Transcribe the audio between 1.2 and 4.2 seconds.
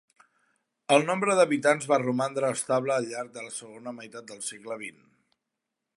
d'habitants va romandre estable al llarg de la segona